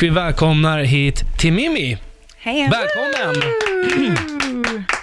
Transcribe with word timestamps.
Vi 0.00 0.08
välkomnar 0.08 0.78
hit 0.82 1.24
till 1.38 1.52
Mimmi. 1.52 1.98
Hej! 2.36 2.68
Välkommen! 2.70 3.42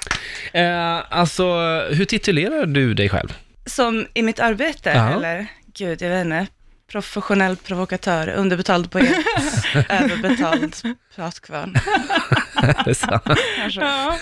Eh, 0.54 1.00
alltså, 1.18 1.44
hur 1.92 2.06
titulerar 2.06 2.66
du 2.66 2.94
dig 2.94 3.10
själv? 3.10 3.34
Som 3.66 4.08
i 4.14 4.22
mitt 4.22 4.40
arbete, 4.40 4.90
Ja. 4.96 5.10
eller? 5.16 5.48
Gud, 5.74 6.02
jag 6.02 6.10
vet 6.10 6.26
inte. 6.26 6.48
Professionell 6.92 7.56
provokatör, 7.58 8.28
underbetald 8.30 8.92
poet, 8.92 9.16
överbetald 9.90 10.76
pratkvarn. 11.16 11.74
Det 12.86 12.90
är 12.90 12.94
sant. 12.94 13.24
Ja. 13.70 14.18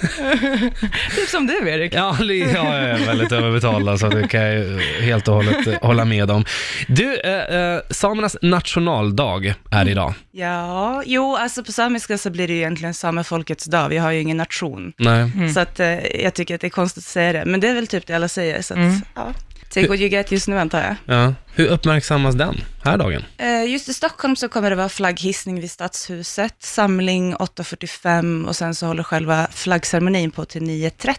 typ 1.16 1.30
som 1.30 1.48
du 1.48 1.70
Erik. 1.70 1.94
Ja, 1.94 2.16
jag 2.20 2.66
är 2.76 3.06
väldigt 3.06 3.32
överbetald, 3.32 3.90
alltså, 3.90 4.10
det 4.10 4.28
kan 4.28 4.42
jag 4.42 4.54
ju 4.54 4.80
helt 5.02 5.28
och 5.28 5.34
hållet 5.34 5.68
eh, 5.68 5.74
hålla 5.82 6.06
med 6.06 6.32
om. 6.32 6.46
Du, 6.88 7.16
eh, 7.20 7.56
eh, 7.60 7.80
samernas 7.90 8.38
nationaldag 8.42 9.54
är 9.72 9.90
idag. 9.90 10.14
Ja, 10.32 11.04
jo, 11.06 11.36
alltså 11.36 11.64
på 11.64 11.72
samiska 11.72 12.18
så 12.18 12.30
blir 12.30 12.48
det 12.48 12.54
ju 12.54 12.60
egentligen 12.60 12.94
samefolkets 12.94 13.66
dag. 13.66 13.90
Vi 13.90 13.98
har 13.98 14.12
ju 14.12 14.22
ingen 14.22 14.38
nation. 14.38 14.94
Nej. 14.98 15.50
Så 15.54 15.60
att 15.60 15.80
eh, 15.80 16.22
jag 16.24 16.34
tycker 16.34 16.56
att 16.56 16.62
det 16.62 16.68
är 16.68 16.70
konstigt 16.70 17.02
att 17.04 17.08
säga 17.08 17.34
det. 17.34 17.44
Men 17.46 17.60
det 17.60 17.68
är 17.70 17.74
väl 17.76 17.88
typ 17.88 18.08
det 18.08 18.14
alla 18.16 18.28
säger, 18.28 18.62
så 18.62 18.74
att, 18.74 18.78
Mm. 18.78 19.02
ja. 19.16 19.34
Take 19.74 19.88
what 19.88 20.00
you 20.00 20.10
get 20.10 20.32
just 20.32 20.48
nu 20.48 20.60
antar 20.60 20.80
jag. 21.06 21.16
Ja. 21.18 21.34
Hur 21.56 21.68
uppmärksammas 21.68 22.36
den 22.36 22.59
här 22.84 22.98
dagen? 22.98 23.24
Eh, 23.38 23.72
Just 23.72 23.90
i 23.90 23.94
Stockholm 23.94 24.36
så 24.36 24.50
kommer 24.50 24.70
det 24.70 24.76
vara 24.76 24.90
flagghissning 24.90 25.62
vid 25.62 25.72
Stadshuset, 25.72 26.56
samling 26.60 27.36
8.45 27.36 28.48
och 28.48 28.56
sen 28.56 28.76
så 28.76 28.86
håller 28.86 29.04
själva 29.04 29.48
flaggceremonin 29.52 30.32
på 30.32 30.46
till 30.46 30.62
9.30. 30.62 31.16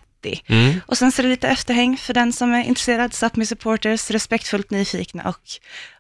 Mm. 0.47 0.81
Och 0.87 0.99
sen 0.99 1.13
så 1.13 1.23
är 1.23 1.23
det 1.23 1.31
lite 1.31 1.49
efterhäng 1.49 1.97
för 1.97 2.15
den 2.15 2.33
som 2.33 2.53
är 2.55 2.65
intresserad, 2.65 3.11
Sápmi 3.11 3.45
supporters, 3.45 4.11
respektfullt 4.11 4.71
nyfikna 4.71 5.29
och 5.29 5.41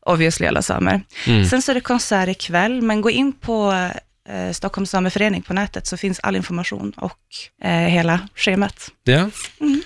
obviously 0.00 0.46
alla 0.46 0.62
samer. 0.62 1.02
Mm. 1.26 1.45
Sen 1.45 1.62
så 1.62 1.72
är 1.72 1.74
det 1.74 1.80
konsert 1.80 2.28
ikväll, 2.28 2.82
men 2.82 3.00
gå 3.00 3.10
in 3.10 3.32
på 3.32 3.90
eh, 4.28 4.52
Stockholms 4.52 4.90
sameförening 4.90 5.42
på 5.42 5.54
nätet 5.54 5.86
så 5.86 5.96
finns 5.96 6.20
all 6.20 6.36
information 6.36 6.92
och 6.96 7.18
eh, 7.62 7.70
hela 7.70 8.20
schemat. 8.34 8.90
Ja. 9.04 9.30
Mm. 9.60 9.82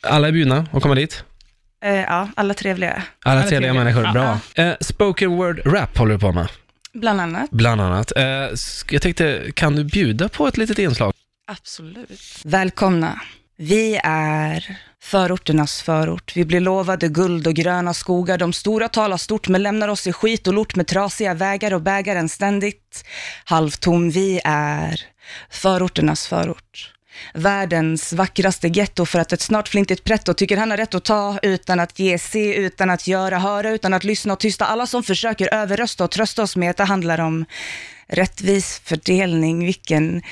Alla 0.00 0.28
är 0.28 0.32
bjudna 0.32 0.66
att 0.72 0.82
komma 0.82 0.94
dit? 0.94 1.24
Eh, 1.84 1.94
ja, 1.94 2.28
alla 2.36 2.54
trevliga, 2.54 2.92
Alla 2.92 3.02
Alla 3.40 3.48
trevliga 3.48 3.72
trevliga. 3.72 3.84
människor, 3.84 4.04
Ja. 4.04 4.38
bra. 4.54 4.64
Eh, 4.64 4.74
spoken 4.80 5.30
word 5.30 5.60
rap 5.66 5.98
håller 5.98 6.14
du 6.14 6.20
på 6.20 6.32
med, 6.32 6.48
bland 6.94 7.20
annat. 7.20 7.50
bland 7.50 7.80
annat. 7.80 8.12
Eh, 8.16 8.22
sk- 8.22 8.88
jag 8.92 9.02
tänkte, 9.02 9.42
kan 9.54 9.76
du 9.76 9.84
bjuda 9.84 10.28
på 10.28 10.48
ett 10.48 10.56
litet 10.56 10.78
inslag? 10.78 11.12
Absolut. 11.46 12.20
Välkomna. 12.44 13.20
Vi 13.58 14.00
är 14.04 14.76
förorternas 15.02 15.82
förort. 15.82 16.32
Vi 16.36 16.44
blir 16.44 16.60
lovade 16.60 17.08
guld 17.08 17.46
och 17.46 17.54
gröna 17.54 17.94
skogar. 17.94 18.38
De 18.38 18.52
stora 18.52 18.88
talar 18.88 19.16
stort 19.16 19.48
men 19.48 19.62
lämnar 19.62 19.88
oss 19.88 20.06
i 20.06 20.12
skit 20.12 20.46
och 20.46 20.54
lort 20.54 20.76
med 20.76 20.86
trasiga 20.86 21.34
vägar 21.34 21.74
och 21.74 21.82
bägaren 21.82 22.28
ständigt 22.28 23.04
halvtom. 23.44 24.10
Vi 24.10 24.40
är 24.44 25.00
förorternas 25.50 26.26
förort. 26.26 26.92
Världens 27.34 28.12
vackraste 28.12 28.68
getto 28.68 29.06
för 29.06 29.18
att 29.18 29.32
ett 29.32 29.40
snart 29.40 29.68
flintigt 29.68 30.04
pretto 30.04 30.34
tycker 30.34 30.56
han 30.56 30.70
har 30.70 30.76
rätt 30.76 30.94
att 30.94 31.04
ta 31.04 31.38
utan 31.42 31.80
att 31.80 31.98
ge, 31.98 32.18
se 32.18 32.54
utan 32.54 32.90
att 32.90 33.06
göra, 33.06 33.38
höra 33.38 33.70
utan 33.70 33.94
att 33.94 34.04
lyssna 34.04 34.32
och 34.32 34.40
tysta 34.40 34.64
alla 34.64 34.86
som 34.86 35.02
försöker 35.02 35.54
överrösta 35.54 36.04
och 36.04 36.10
trösta 36.10 36.42
oss 36.42 36.56
med 36.56 36.70
att 36.70 36.76
det 36.76 36.84
handlar 36.84 37.20
om 37.20 37.44
rättvis 38.08 38.80
fördelning. 38.84 39.66
Vilken 39.66 40.22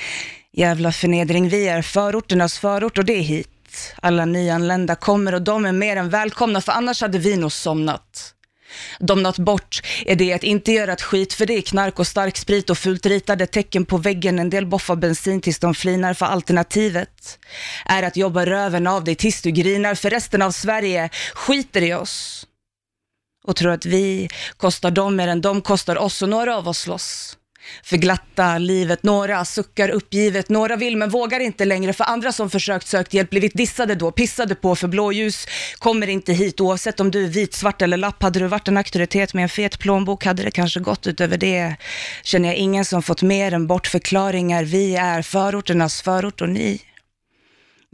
jävla 0.53 0.91
förnedring. 0.91 1.49
Vi 1.49 1.67
är 1.67 1.81
förorternas 1.81 2.59
förort 2.59 2.97
och 2.97 3.05
det 3.05 3.13
är 3.13 3.21
hit. 3.21 3.95
Alla 4.01 4.25
nyanlända 4.25 4.95
kommer 4.95 5.33
och 5.33 5.41
de 5.41 5.65
är 5.65 5.71
mer 5.71 5.97
än 5.97 6.09
välkomna 6.09 6.61
för 6.61 6.71
annars 6.71 7.01
hade 7.01 7.17
vi 7.17 7.37
nog 7.37 7.51
somnat. 7.51 8.34
Domnat 8.99 9.39
bort 9.39 9.81
är 10.05 10.15
det 10.15 10.33
att 10.33 10.43
inte 10.43 10.71
göra 10.71 10.93
ett 10.93 11.01
skit 11.01 11.33
för 11.33 11.45
det 11.45 11.53
är 11.53 11.61
knark 11.61 11.99
och 11.99 12.07
stark 12.07 12.37
sprit 12.37 12.69
och 12.69 12.77
fult 12.77 13.05
ritade 13.05 13.47
tecken 13.47 13.85
på 13.85 13.97
väggen. 13.97 14.39
En 14.39 14.49
del 14.49 14.65
boffar 14.65 14.95
bensin 14.95 15.41
tills 15.41 15.59
de 15.59 15.75
flinar 15.75 16.13
för 16.13 16.25
alternativet 16.25 17.39
är 17.85 18.03
att 18.03 18.17
jobba 18.17 18.45
röven 18.45 18.87
av 18.87 19.03
dig 19.03 19.15
tills 19.15 19.41
du 19.41 19.51
grinar 19.51 19.95
för 19.95 20.09
resten 20.09 20.41
av 20.41 20.51
Sverige 20.51 21.09
skiter 21.33 21.81
i 21.81 21.93
oss 21.93 22.47
och 23.43 23.55
tror 23.55 23.71
att 23.71 23.85
vi 23.85 24.29
kostar 24.57 24.91
dem 24.91 25.15
mer 25.15 25.27
än 25.27 25.41
de 25.41 25.61
kostar 25.61 25.97
oss 25.97 26.21
och 26.21 26.29
några 26.29 26.57
av 26.57 26.67
oss 26.67 26.79
slåss 26.79 27.37
för 27.83 27.97
glatta 27.97 28.57
livet. 28.57 29.03
Några 29.03 29.45
suckar 29.45 29.89
uppgivet, 29.89 30.49
några 30.49 30.75
vill 30.75 30.97
men 30.97 31.09
vågar 31.09 31.39
inte 31.39 31.65
längre 31.65 31.93
för 31.93 32.03
andra 32.03 32.31
som 32.31 32.49
försökt 32.49 32.87
sökt 32.87 33.13
hjälp 33.13 33.29
blivit 33.29 33.53
dissade 33.53 33.95
då, 33.95 34.11
pissade 34.11 34.55
på 34.55 34.75
för 34.75 34.87
blåljus 34.87 35.47
kommer 35.79 36.07
inte 36.07 36.33
hit. 36.33 36.61
Oavsett 36.61 36.99
om 36.99 37.11
du 37.11 37.23
är 37.23 37.29
vit, 37.29 37.53
svart 37.53 37.81
eller 37.81 37.97
lapp, 37.97 38.23
hade 38.23 38.39
du 38.39 38.47
varit 38.47 38.67
en 38.67 38.77
auktoritet 38.77 39.33
med 39.33 39.43
en 39.43 39.49
fet 39.49 39.79
plånbok 39.79 40.25
hade 40.25 40.43
det 40.43 40.51
kanske 40.51 40.79
gått 40.79 41.07
utöver 41.07 41.37
det. 41.37 41.75
Känner 42.23 42.49
jag 42.49 42.57
ingen 42.57 42.85
som 42.85 43.03
fått 43.03 43.21
mer 43.21 43.53
än 43.53 43.67
bortförklaringar. 43.67 44.63
Vi 44.63 44.95
är 44.95 45.21
förorternas 45.21 46.01
förort 46.01 46.41
och 46.41 46.49
ni 46.49 46.81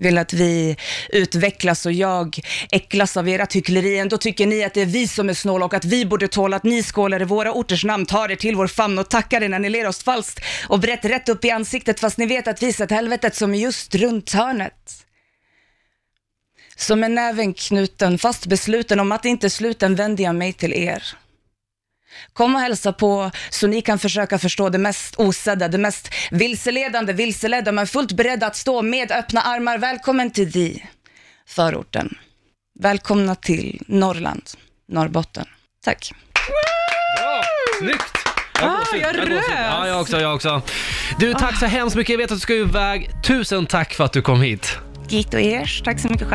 vill 0.01 0.17
att 0.17 0.33
vi 0.33 0.77
utvecklas 1.09 1.85
och 1.85 1.91
jag 1.91 2.39
äcklas 2.71 3.17
av 3.17 3.29
era 3.29 3.47
hyckleri. 3.51 3.97
Ändå 3.97 4.17
tycker 4.17 4.47
ni 4.47 4.63
att 4.63 4.73
det 4.73 4.81
är 4.81 4.85
vi 4.85 5.07
som 5.07 5.29
är 5.29 5.33
snåla 5.33 5.65
och 5.65 5.73
att 5.73 5.85
vi 5.85 6.05
borde 6.05 6.27
tåla 6.27 6.57
att 6.57 6.63
ni 6.63 6.83
skålar 6.83 7.21
i 7.21 7.25
våra 7.25 7.53
orters 7.53 7.83
namn, 7.83 8.05
tar 8.05 8.31
er 8.31 8.35
till 8.35 8.55
vår 8.55 8.67
famn 8.67 8.99
och 8.99 9.09
tackar 9.09 9.43
er 9.43 9.49
när 9.49 9.59
ni 9.59 9.69
ler 9.69 9.87
oss 9.87 10.03
falskt 10.03 10.39
och 10.67 10.79
brett 10.79 11.05
rätt 11.05 11.29
upp 11.29 11.45
i 11.45 11.51
ansiktet 11.51 11.99
fast 11.99 12.17
ni 12.17 12.25
vet 12.25 12.47
att 12.47 12.63
vi 12.63 12.73
sett 12.73 12.91
helvetet 12.91 13.35
som 13.35 13.53
är 13.53 13.59
just 13.59 13.95
runt 13.95 14.33
hörnet. 14.33 15.05
Som 16.75 16.99
med 16.99 17.11
näven 17.11 17.53
knuten, 17.53 18.17
fast 18.17 18.45
besluten 18.45 18.99
om 18.99 19.11
att 19.11 19.25
inte 19.25 19.49
sluten 19.49 19.95
vänder 19.95 20.23
jag 20.23 20.35
mig 20.35 20.53
till 20.53 20.73
er. 20.73 21.03
Kom 22.33 22.55
och 22.55 22.61
hälsa 22.61 22.93
på 22.93 23.31
så 23.49 23.67
ni 23.67 23.81
kan 23.81 23.99
försöka 23.99 24.39
förstå 24.39 24.69
det 24.69 24.77
mest 24.77 25.15
osedda, 25.17 25.67
det 25.67 25.77
mest 25.77 26.09
vilseledande, 26.31 27.13
vilseledda, 27.13 27.71
men 27.71 27.87
fullt 27.87 28.11
beredda 28.11 28.47
att 28.47 28.55
stå 28.55 28.81
med 28.81 29.11
öppna 29.11 29.41
armar. 29.41 29.77
Välkommen 29.77 30.31
till 30.31 30.51
di, 30.51 30.85
förorten. 31.47 32.17
Välkomna 32.79 33.35
till 33.35 33.83
Norrland, 33.87 34.43
Norrbotten. 34.87 35.45
Tack. 35.83 36.11
Ja, 37.17 37.41
snyggt! 37.79 38.17
Ah, 38.61 38.97
jag 39.01 39.15
gåshud. 39.15 39.29
rös. 39.29 39.45
Ja, 39.49 39.87
jag 39.87 40.01
också, 40.01 40.19
jag 40.19 40.35
också. 40.35 40.61
Du, 41.19 41.33
tack 41.33 41.59
så 41.59 41.65
hemskt 41.65 41.95
mycket. 41.95 42.09
Jag 42.09 42.17
vet 42.17 42.31
att 42.31 42.37
du 42.37 42.41
ska 42.41 42.53
iväg. 42.53 43.09
Tusen 43.23 43.65
tack 43.65 43.93
för 43.93 44.03
att 44.03 44.13
du 44.13 44.21
kom 44.21 44.41
hit. 44.41 44.77
Git 45.09 45.33
och 45.33 45.39
ers, 45.39 45.81
tack 45.85 45.99
så 45.99 46.07
mycket 46.07 46.19
själv. 46.19 46.29